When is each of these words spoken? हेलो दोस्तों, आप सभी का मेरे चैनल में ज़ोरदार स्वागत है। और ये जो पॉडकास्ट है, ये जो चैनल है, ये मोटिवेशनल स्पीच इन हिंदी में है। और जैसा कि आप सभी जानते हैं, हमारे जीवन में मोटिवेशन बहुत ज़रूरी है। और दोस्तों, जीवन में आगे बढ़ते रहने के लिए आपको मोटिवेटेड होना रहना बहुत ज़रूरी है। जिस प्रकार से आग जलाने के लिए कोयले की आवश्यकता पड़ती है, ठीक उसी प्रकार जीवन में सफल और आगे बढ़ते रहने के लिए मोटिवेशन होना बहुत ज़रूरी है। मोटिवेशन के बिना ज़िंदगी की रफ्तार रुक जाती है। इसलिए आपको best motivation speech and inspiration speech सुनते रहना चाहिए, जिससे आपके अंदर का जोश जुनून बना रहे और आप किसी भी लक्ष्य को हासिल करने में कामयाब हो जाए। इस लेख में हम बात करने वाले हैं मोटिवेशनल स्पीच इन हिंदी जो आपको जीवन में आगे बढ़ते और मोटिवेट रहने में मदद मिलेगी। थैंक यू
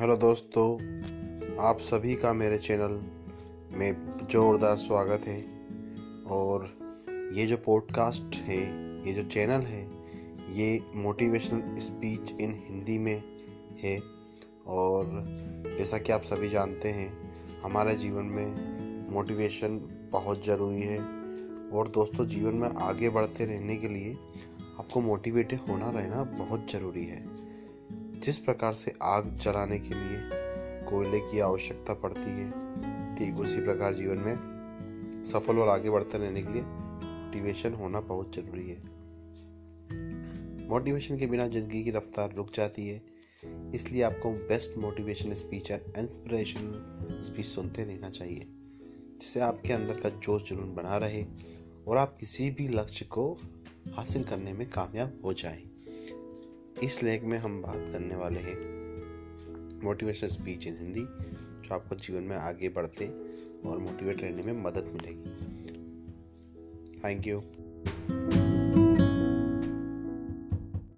हेलो 0.00 0.16
दोस्तों, 0.16 0.74
आप 1.64 1.78
सभी 1.78 2.14
का 2.14 2.32
मेरे 2.32 2.58
चैनल 2.58 3.04
में 3.78 4.18
ज़ोरदार 4.30 4.76
स्वागत 4.76 5.20
है। 5.26 5.42
और 6.24 6.78
ये 7.34 7.46
जो 7.46 7.56
पॉडकास्ट 7.56 8.36
है, 8.36 8.58
ये 9.06 9.12
जो 9.12 9.22
चैनल 9.22 9.60
है, 9.60 9.90
ये 10.52 10.84
मोटिवेशनल 10.94 11.78
स्पीच 11.78 12.32
इन 12.40 12.62
हिंदी 12.66 12.98
में 12.98 13.22
है। 13.82 14.00
और 14.66 15.24
जैसा 15.78 15.98
कि 15.98 16.12
आप 16.12 16.22
सभी 16.22 16.48
जानते 16.48 16.88
हैं, 16.88 17.34
हमारे 17.62 17.94
जीवन 17.94 18.24
में 18.24 18.54
मोटिवेशन 19.12 19.80
बहुत 20.12 20.46
ज़रूरी 20.46 20.82
है। 20.82 21.00
और 21.70 21.88
दोस्तों, 21.88 22.26
जीवन 22.26 22.54
में 22.54 22.68
आगे 22.68 23.08
बढ़ते 23.08 23.44
रहने 23.44 23.76
के 23.76 23.88
लिए 23.88 24.14
आपको 24.78 25.00
मोटिवेटेड 25.00 25.60
होना 25.68 25.90
रहना 25.90 26.24
बहुत 26.24 26.70
ज़रूरी 26.70 27.04
है। 27.04 27.45
जिस 28.26 28.38
प्रकार 28.38 28.72
से 28.74 28.92
आग 29.02 29.36
जलाने 29.42 29.78
के 29.78 29.94
लिए 29.94 30.38
कोयले 30.84 31.18
की 31.20 31.40
आवश्यकता 31.40 31.94
पड़ती 31.94 32.30
है, 32.30 32.50
ठीक 33.18 33.38
उसी 33.38 33.60
प्रकार 33.60 33.94
जीवन 33.94 34.18
में 34.18 35.22
सफल 35.24 35.58
और 35.58 35.68
आगे 35.68 35.90
बढ़ते 35.90 36.18
रहने 36.18 36.42
के 36.42 36.52
लिए 36.52 36.62
मोटिवेशन 36.62 37.74
होना 37.74 38.00
बहुत 38.00 38.36
ज़रूरी 38.36 38.68
है। 38.70 38.76
मोटिवेशन 40.68 41.18
के 41.18 41.26
बिना 41.26 41.46
ज़िंदगी 41.48 41.82
की 41.84 41.90
रफ्तार 41.90 42.34
रुक 42.34 42.52
जाती 42.54 42.88
है। 42.88 43.00
इसलिए 43.74 44.02
आपको 44.02 44.32
best 44.48 44.78
motivation 44.78 45.34
speech 45.34 45.70
and 45.70 45.80
inspiration 45.98 47.20
speech 47.24 47.46
सुनते 47.46 47.84
रहना 47.84 48.10
चाहिए, 48.10 48.46
जिससे 49.20 49.40
आपके 49.40 49.72
अंदर 49.72 50.00
का 50.00 50.08
जोश 50.18 50.48
जुनून 50.48 50.74
बना 50.74 50.96
रहे 50.96 51.24
और 51.88 51.96
आप 51.96 52.16
किसी 52.20 52.50
भी 52.50 52.68
लक्ष्य 52.68 53.04
को 53.04 53.32
हासिल 53.96 54.24
करने 54.24 54.52
में 54.52 54.68
कामयाब 54.70 55.20
हो 55.24 55.32
जाए। 55.34 55.62
इस 56.82 57.02
लेख 57.02 57.22
में 57.22 57.38
हम 57.38 57.62
बात 57.62 57.88
करने 57.92 58.16
वाले 58.16 58.38
हैं 58.38 58.56
मोटिवेशनल 59.84 60.30
स्पीच 60.30 60.66
इन 60.66 60.76
हिंदी 60.78 61.00
जो 61.68 61.74
आपको 61.74 61.94
जीवन 61.94 62.22
में 62.22 62.36
आगे 62.36 62.68
बढ़ते 62.68 63.06
और 63.68 63.78
मोटिवेट 63.78 64.22
रहने 64.22 64.42
में 64.42 64.52
मदद 64.52 64.84
मिलेगी। 64.84 65.30
थैंक 67.04 67.26
यू 67.26 67.40